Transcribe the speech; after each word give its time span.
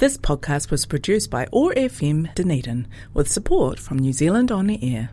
This 0.00 0.16
podcast 0.16 0.70
was 0.70 0.86
produced 0.86 1.28
by 1.30 1.46
OAR 1.52 1.74
FM 1.74 2.34
Dunedin 2.34 2.88
with 3.12 3.30
support 3.30 3.78
from 3.78 3.98
New 3.98 4.14
Zealand 4.14 4.50
On 4.50 4.66
the 4.66 4.78
Air. 4.82 5.10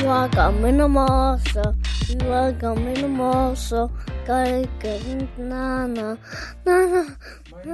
You 0.00 0.08
are 0.08 0.30
coming 0.30 0.80
a 0.80 0.88
monster. 0.88 1.74
You 2.08 2.32
are 2.32 2.54
coming 2.54 3.04
a 3.04 3.08
monster. 3.08 3.90
Nana 4.26 6.16
nana 6.64 7.16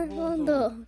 nana 0.01 0.87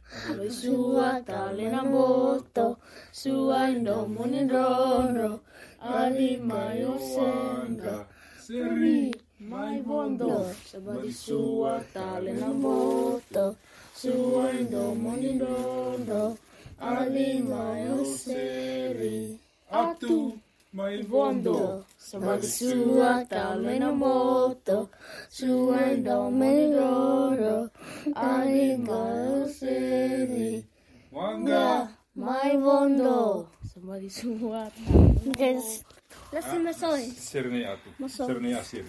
Sua 0.48 1.20
talena 1.20 1.84
moto 1.84 2.79
Sua 3.12 3.68
indo 3.68 4.09
monidoro 4.09 5.41
Ali 5.80 6.38
mayo 6.38 6.96
senga 6.96 8.06
Seri 8.41 9.12
mai 9.38 9.82
bondo 9.84 10.48
Sabadi 10.65 11.12
sua 11.12 11.84
talena 11.92 12.48
moto 12.48 13.56
Sua 13.95 14.48
indo 14.56 14.95
monidoro 14.96 16.38
Ali 16.80 17.42
mayo 17.45 18.04
seri 18.09 19.37
Atu 19.70 20.40
Mondo, 20.73 21.84
Sua 21.97 23.24
Tameno 23.27 23.95
Moto, 23.95 24.88
Suando 25.29 26.30
Menoro, 26.30 27.70
Arigato 28.15 29.48
Seri, 29.48 30.65
Wanga, 31.10 31.91
Mai 32.15 32.56
Mondo, 32.56 33.48
Sua 33.62 34.70
Tameno 34.70 35.84
Las 36.33 36.46
emoções. 36.55 37.15
Cerneato. 37.18 37.91
Cerneato. 38.09 38.85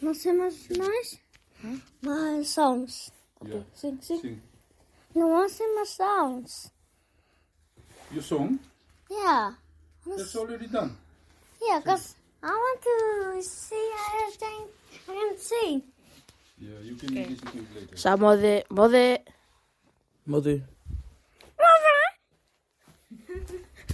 Nós 0.00 0.18
temos 0.22 0.68
nós, 0.70 1.20
mas 2.00 2.48
somos. 2.48 3.12
Sim, 3.74 3.98
sim. 4.00 4.40
Não 5.14 5.36
há 5.36 5.46
emoções. 5.60 6.72
E 8.10 8.18
o 8.18 8.22
som? 8.22 8.58
Yeah. 9.10 9.58
That's 10.06 10.34
already 10.36 10.68
done. 10.68 10.96
Yeah, 11.60 11.80
because 11.80 12.14
I 12.42 12.48
want 12.50 12.82
to 12.82 13.42
see 13.42 13.90
everything 14.14 14.66
I 15.08 15.12
can 15.14 15.38
see. 15.38 15.84
Yeah, 16.58 16.78
you 16.82 16.94
can 16.94 17.14
listen 17.14 17.36
to 17.38 17.58
it 17.58 17.74
later. 17.74 17.96
Sa 17.96 18.16
mode, 18.16 18.64
mode, 18.70 19.20
Mother. 20.26 20.62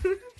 me 0.04 0.16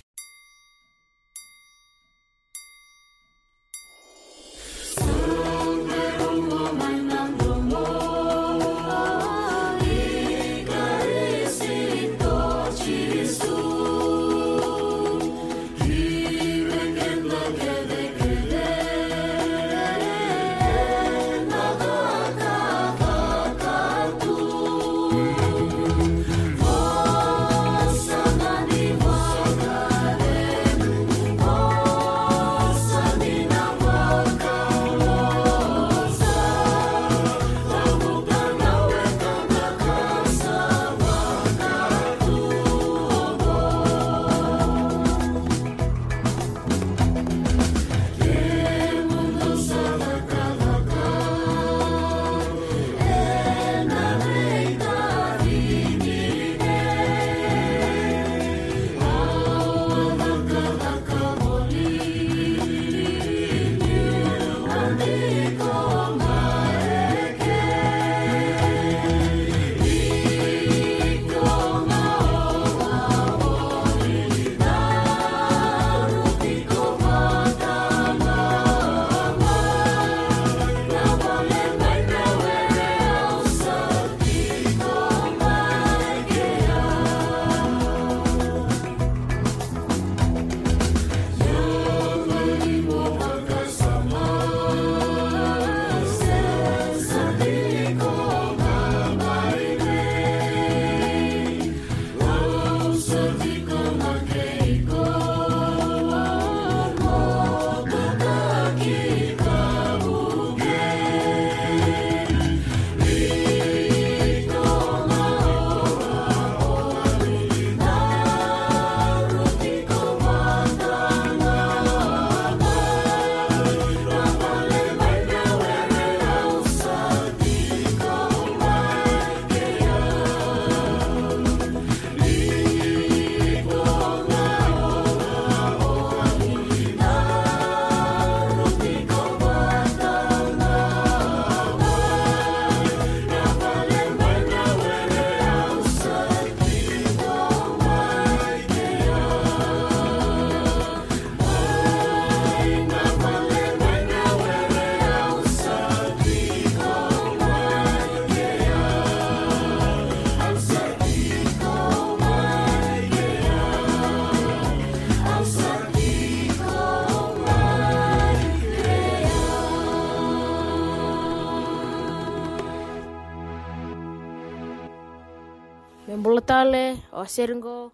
Mulatale, 176.25 176.97
or 177.13 177.25
Seringo, 177.25 177.91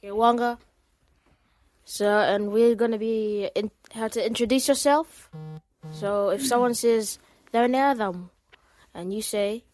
ke 0.00 0.08
Wanga. 0.08 0.56
So, 1.84 2.08
and 2.08 2.50
we're 2.50 2.74
gonna 2.74 2.96
be 2.96 3.50
in, 3.54 3.70
how 3.92 4.08
to 4.08 4.24
introduce 4.24 4.68
yourself. 4.68 5.28
So, 5.92 6.30
if 6.30 6.40
someone 6.46 6.72
says, 6.72 7.18
Dawnea 7.52 7.92
Damu, 7.92 8.30
and 8.94 9.12
you 9.12 9.20
say 9.20 9.64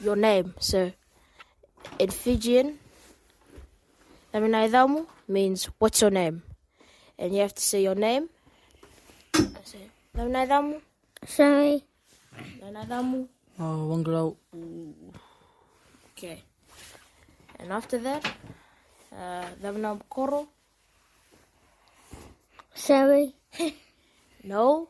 your 0.00 0.16
name. 0.16 0.54
So, 0.58 0.92
in 1.98 2.10
Fijian, 2.10 2.78
Dawnea 4.32 5.06
means, 5.28 5.68
what's 5.78 6.00
your 6.00 6.10
name? 6.10 6.42
And 7.18 7.34
you 7.34 7.40
have 7.42 7.54
to 7.54 7.62
say 7.62 7.82
your 7.82 7.94
name. 7.94 8.30
I 9.34 9.44
say, 9.64 9.84
Dawnea 10.16 10.80
Sorry. 11.26 11.84
Dawnea 12.62 12.88
Damu. 12.88 13.28
Oh, 13.58 13.88
Wangarau. 13.92 14.36
Okay. 16.16 16.42
And 17.60 17.72
after 17.72 17.98
that, 17.98 18.24
Uh, 19.12 19.48
Davina 19.62 19.98
Koro? 20.10 20.46
Sherry. 22.74 23.32
No. 24.44 24.88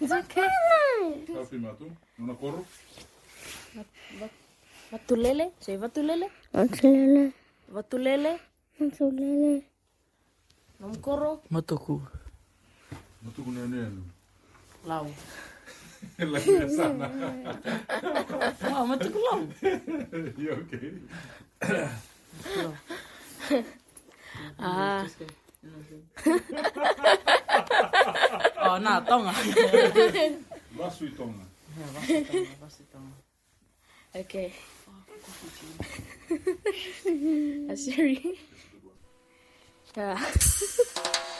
It's 0.00 0.12
okay. 0.12 0.48
Kapi 1.26 1.56
matu. 1.64 1.86
Nuna 2.18 2.34
koro. 2.34 2.64
Vatulele? 4.92 5.52
Say 5.60 5.76
Vatulele? 5.78 6.28
Matulele. 6.52 7.32
Vatulele? 7.72 8.38
Matulele. 8.80 9.62
Nom 10.80 10.94
Koro? 11.00 11.40
Matuku. 11.50 12.02
Matu 13.24 13.42
kuna 13.44 13.66
nenu. 13.66 14.02
Lau. 16.20 16.26
Lagu 16.32 16.68
sana. 16.76 17.06
Oh, 18.70 18.84
matuku 18.86 19.18
lau. 19.18 19.40
You 20.36 20.52
okay? 20.64 20.92
Ah, 24.60 25.04
Oh, 28.62 28.76
nā, 28.78 29.00
tonga. 29.08 29.32
Vasu 30.78 31.04
i 31.06 31.10
tonga. 31.16 31.44
okay. 34.14 34.52
Siri. 37.76 38.38
Yeah. 39.96 40.14
Matulele. 40.14 41.36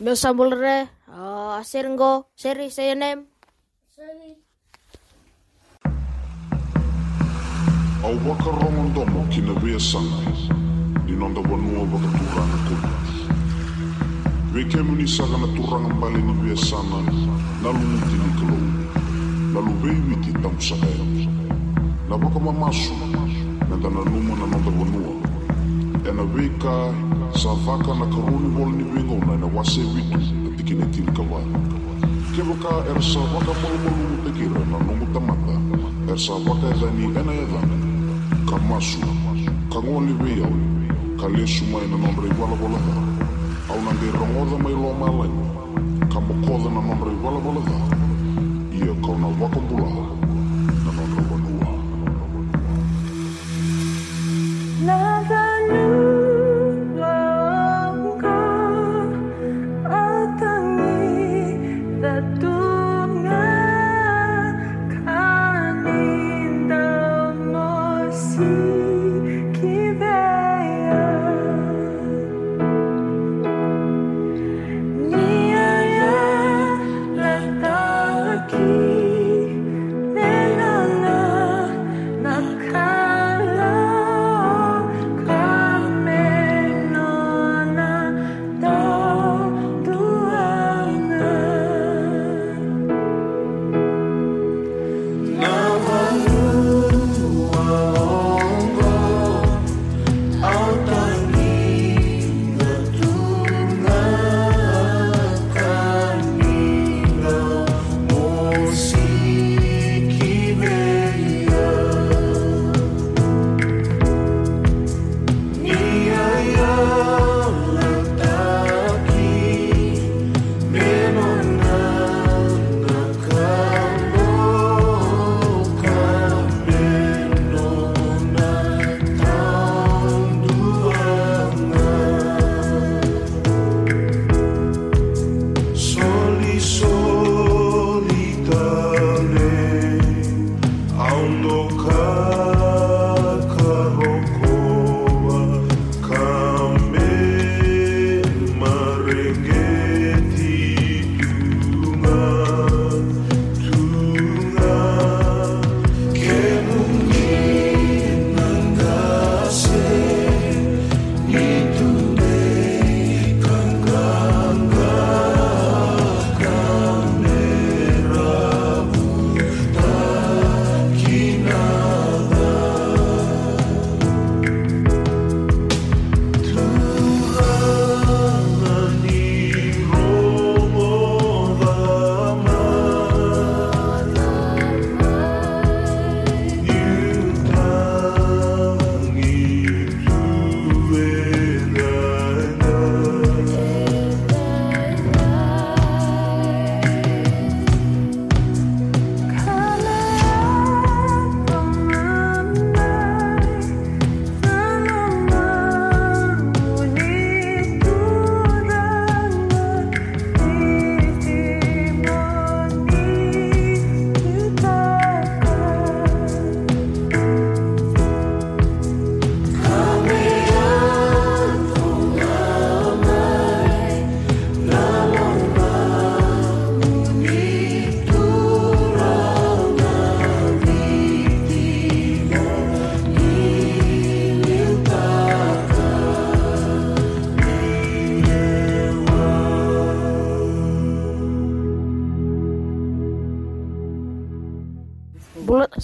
Myosamulre, 0.00 0.88
oh, 1.08 1.56
asir 1.58 1.88
go, 1.96 2.26
Seri, 2.36 2.68
say 2.70 2.88
your 2.88 2.96
name. 2.96 3.24
Seri. 3.96 4.36
Au 8.04 8.14
waka 8.28 8.50
rongondomo 8.50 9.26
ki 9.30 9.40
na 9.40 9.52
wea 9.62 9.78
sanga, 9.80 10.30
ni 11.06 11.12
nonda 11.16 11.40
wanua 11.40 11.82
waka 11.92 12.08
turanga 12.18 12.58
kuna. 12.68 12.92
We 14.54 14.64
kemu 14.64 14.96
ni 14.96 15.08
saka 15.08 15.36
na 15.38 15.46
turanga 15.56 15.94
mbali 15.94 16.22
ni 16.22 16.32
wea 16.48 16.56
sana, 16.56 16.98
lalu 17.64 17.78
lungu 17.78 18.16
ni 18.20 18.30
kilo, 18.38 18.58
lalu 19.54 19.66
lubei 19.66 20.00
witi 20.10 20.32
tamu 20.32 20.60
sahaya. 20.60 21.04
Na 22.08 22.16
waka 22.16 22.38
mamasu, 22.40 22.92
na 23.70 23.76
dana 23.76 24.00
lumu 24.04 24.36
na 24.36 24.46
nonda 24.46 24.70
wanua, 24.70 25.14
e 26.08 26.12
na 26.12 26.22
wei 26.22 26.48
kai, 26.60 26.94
vaka 27.44 27.94
na 27.94 28.06
karuni 28.06 28.48
wala 28.56 28.72
ni 28.72 28.84
venga 28.84 29.12
una 29.12 29.36
Na 29.36 29.46
wase 29.46 29.80
vitu 29.80 30.18
na 30.18 30.56
tikine 30.56 30.86
tiri 30.86 31.12
kawai 31.12 31.44
Ke 32.34 32.42
waka 32.42 32.90
er 32.90 33.02
sa 33.02 33.20
waka 33.20 33.52
malu 33.60 33.78
malu 33.84 34.16
te 34.24 34.30
kira 34.32 34.60
na 34.64 34.78
nungu 34.78 35.06
tamata 35.12 35.60
Er 36.08 36.18
sa 36.18 36.32
waka 36.32 36.68
e 36.68 37.04
ena 37.04 37.32
e 37.32 37.44
dhani 37.44 37.76
Ka 38.48 38.56
masu, 38.68 39.00
ka 39.70 39.78
ngoli 39.82 40.12
vea 40.12 40.48
Ka 41.20 41.28
lesu 41.28 41.64
mai 41.66 41.86
na 41.88 41.96
wala 41.96 42.78
dha 42.86 42.96
Au 43.68 43.80
na 43.84 43.92
nge 43.92 44.10
rongoda 44.18 44.56
mai 44.62 44.72
lo 44.72 44.92
malai 45.00 45.30
Ka 46.08 46.20
mokoda 46.20 46.70
na 46.70 46.80
wala 46.80 47.60
dha 47.60 47.78
Ia 48.72 48.94
kau 49.04 49.18
na 49.18 50.15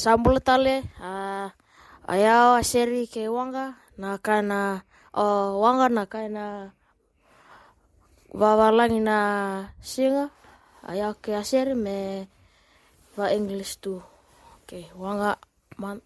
Bula, 0.03 0.41
sambulatale. 0.41 0.83
Uh, 1.01 1.51
ayao 2.09 2.55
aseri 2.59 3.07
ke 3.07 3.29
wanga. 3.29 3.77
Na 3.99 4.19
kana 4.19 4.83
uh, 5.15 5.55
wanga 5.63 5.89
na 5.89 6.07
kana 6.07 6.73
wawalangi 8.35 9.01
na 9.01 9.69
singa. 9.81 10.31
Ayao 10.89 11.15
ke 11.15 11.37
aseri 11.37 11.75
me 11.75 12.27
va 13.17 13.31
English 13.33 13.77
tu. 13.81 14.03
Okay, 14.65 14.91
wanga 14.99 15.37
month 15.79 16.03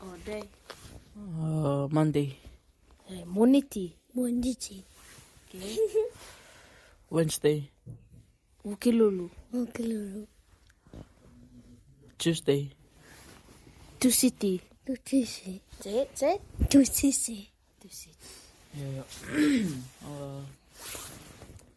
or 0.00 0.16
day. 0.24 0.44
Uh, 1.16 1.88
Monday, 1.90 2.38
Eh, 3.10 3.24
muniti. 3.26 3.92
Monditi. 4.16 4.82
Wednesday, 7.10 7.68
Ukilulu. 8.64 9.28
Mukiluru. 9.52 10.26
Tuesday, 12.18 12.70
Tusiti. 14.02 14.60
Tutisi. 14.84 15.60
Say 15.80 16.02
it, 16.02 16.10
say 16.18 16.34
it. 16.34 16.42
Tutisi. 16.68 17.46
Tusiti. 17.78 18.26
yeah, 18.74 19.02
uh, 20.06 20.42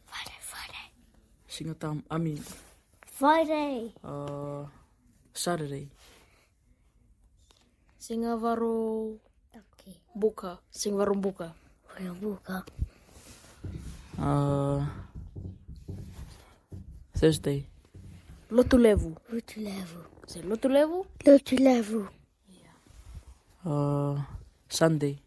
Friday, 0.09 0.39
Friday. 0.41 0.87
Singatam, 1.49 2.01
I 2.09 2.17
mean, 2.17 2.41
Friday. 3.05 3.93
uh, 4.03 4.65
Saturday, 5.33 5.87
Singa 7.99 8.37
varu 8.37 9.19
Okay. 9.53 9.97
buka. 10.15 10.57
Singa 10.71 10.97
varu 11.05 11.15
buka. 11.15 11.53
Walang 11.93 12.17
buka. 12.21 12.65
uh, 14.19 14.81
Thursday. 17.13 17.65
Lotu 18.51 18.77
levu. 18.77 19.15
Lutu 20.25 20.33
levu. 20.33 20.33
Say 20.33 20.41
lotu 20.41 20.69
levu. 20.69 21.05
Lutu 21.25 21.57
levu. 21.57 22.07
Uh, 23.65 24.21
Sunday. 24.69 25.17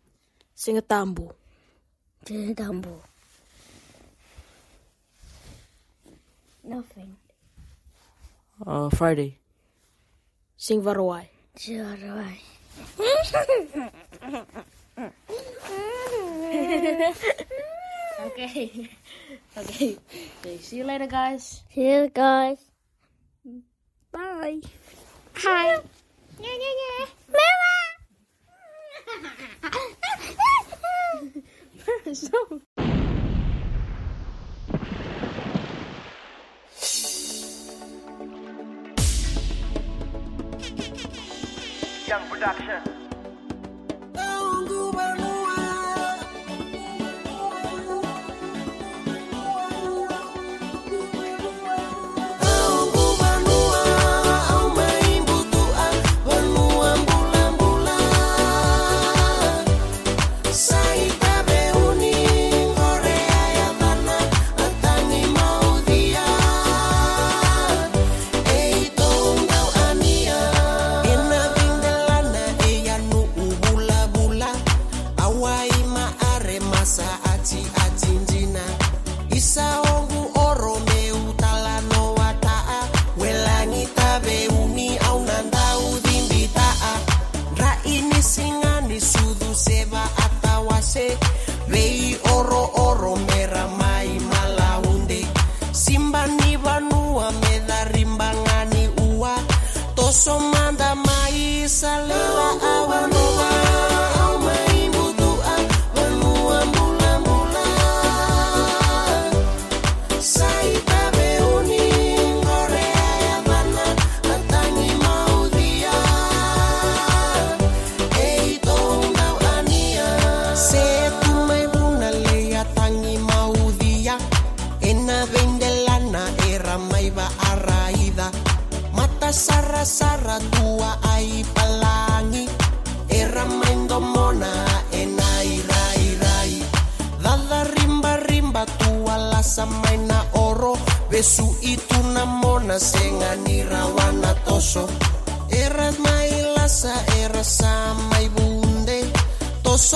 Singatambu. 0.54 1.32
Tinadambo. 2.24 3.00
Nothing. 6.64 7.16
Uh, 8.66 8.90
Friday. 8.90 9.38
Sing 10.56 10.82
varawai. 10.82 11.28
Jarai. 11.56 12.38
Okay. 18.18 18.88
okay. 19.56 19.96
Okay. 20.40 20.58
See 20.58 20.78
you 20.78 20.84
later, 20.84 21.06
guys. 21.06 21.62
See 21.72 21.86
you 21.86 22.10
guys. 22.10 22.67
Bye. 24.12 24.60
Hi. 25.34 25.72
Yeah, 26.40 26.40
yeah, 26.40 26.74
yeah. 26.84 27.06
so, 32.14 32.60
Young 42.06 42.28
Production. 42.30 42.82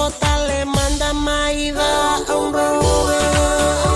sota 0.02 0.36
le 0.48 0.64
manda 0.64 1.12
maida 1.12 2.16
a 2.28 2.36
un 2.36 2.52
revólver. 2.52 3.91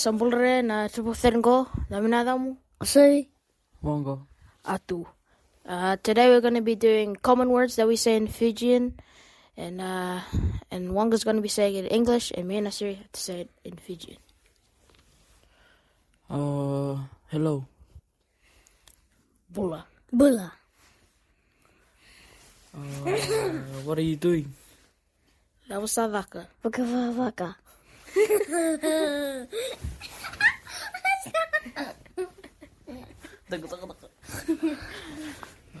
Meo 0.00 0.12
sambulre 0.12 0.64
na 0.64 0.88
triple 0.88 1.42
go. 1.42 1.68
Na 1.90 2.00
minadamu. 2.00 2.56
See. 2.82 3.28
Wongo. 3.84 4.26
Atu. 4.64 5.04
Uh, 5.68 5.96
today 6.02 6.28
we're 6.28 6.40
going 6.40 6.54
to 6.54 6.62
be 6.62 6.74
doing 6.74 7.16
common 7.16 7.50
words 7.50 7.76
that 7.76 7.86
we 7.86 7.96
say 7.96 8.16
in 8.16 8.26
Fijian, 8.26 8.94
and 9.58 9.80
uh, 9.80 10.20
and 10.70 10.92
Wanga's 10.92 11.22
going 11.22 11.36
to 11.36 11.42
be 11.42 11.52
saying 11.52 11.76
it 11.76 11.84
in 11.84 11.90
English, 11.90 12.32
and 12.34 12.48
me 12.48 12.56
and 12.56 12.66
Asiri 12.66 12.96
have 12.96 13.12
to 13.12 13.20
say 13.20 13.40
it 13.42 13.50
in 13.62 13.76
Fijian. 13.76 14.16
Uh, 16.30 16.96
hello. 17.28 17.66
Bula. 19.52 19.84
Bula. 20.10 20.52
Uh, 22.72 23.10
what 23.84 23.98
are 23.98 24.08
you 24.08 24.16
doing? 24.16 24.48
Lavasavaka. 25.68 26.46
Vaka 26.64 27.12
vaka. 27.12 27.56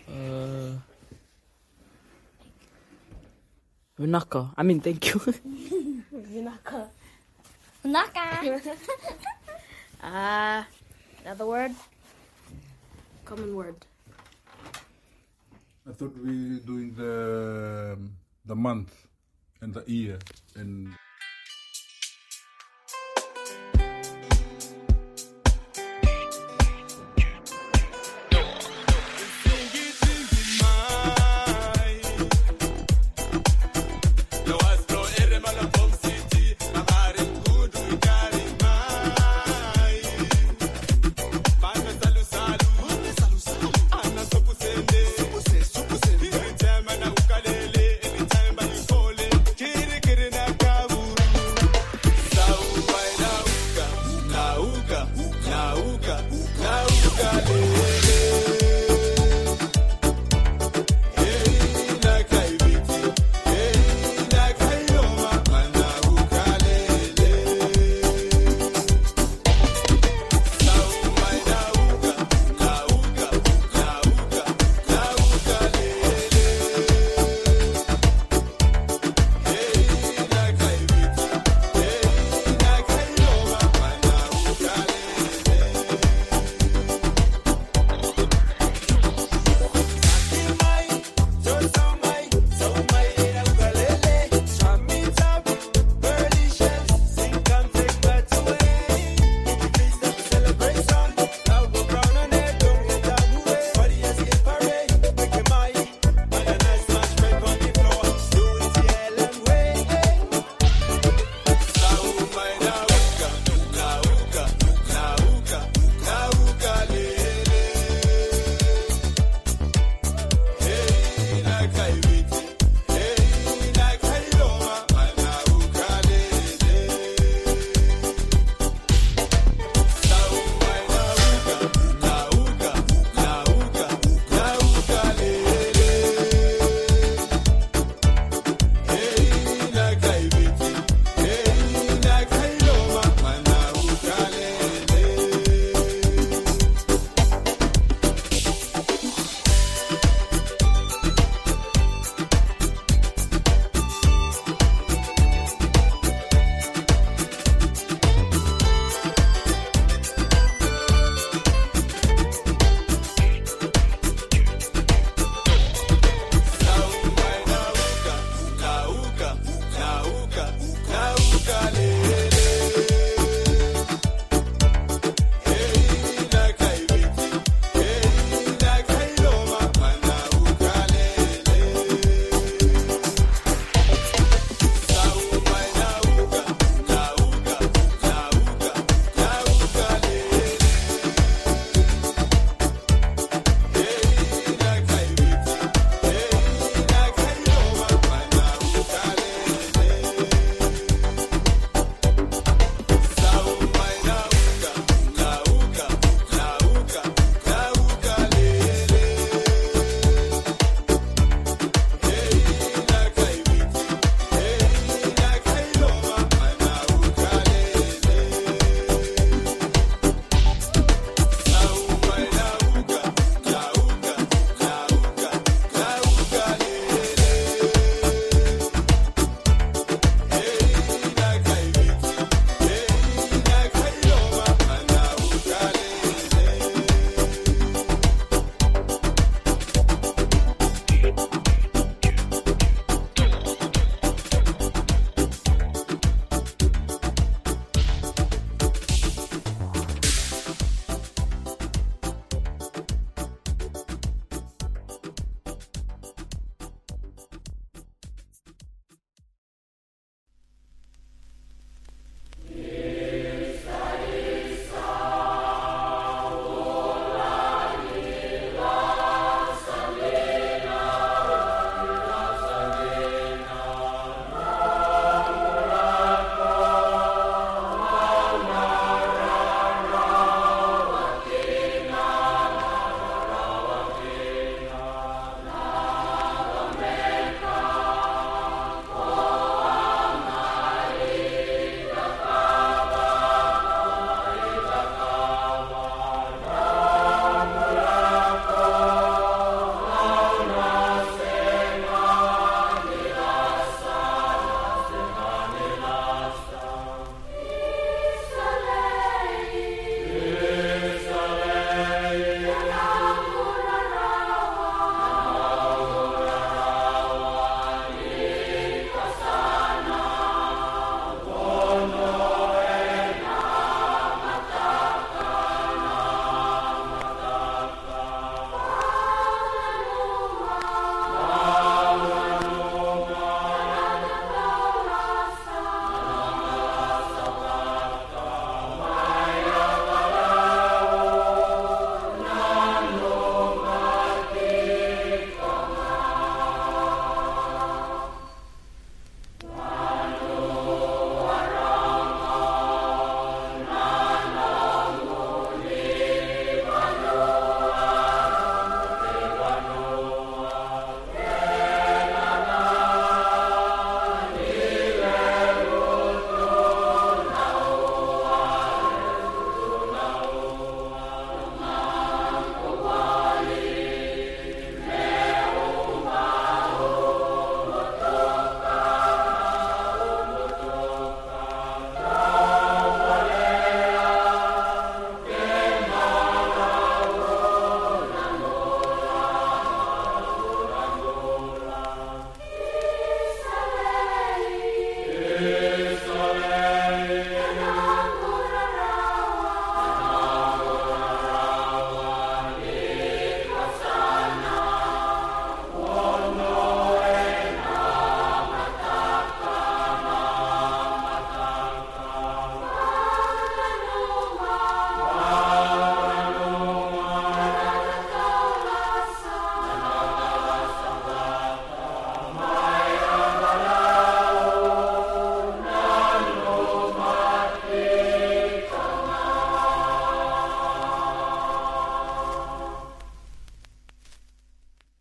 Uh, 0.08 0.74
Vinaka. 3.98 4.52
I 4.56 4.62
mean, 4.62 4.80
thank 4.80 5.06
you. 5.14 5.20
Naka. 7.84 8.40
Uh, 10.02 10.64
another 11.24 11.46
word. 11.46 11.72
Common 13.24 13.54
word. 13.54 13.76
I 15.88 15.92
thought 15.92 16.16
we 16.24 16.60
doing 16.60 16.94
the 16.96 17.98
the 18.46 18.56
month 18.56 18.92
and 19.60 19.74
the 19.74 19.84
year 19.86 20.18
and 20.56 20.94